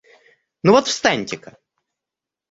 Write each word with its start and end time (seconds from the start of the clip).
Ну 0.63 0.71
вот 0.71 0.87
встаньте-ка. 0.87 1.59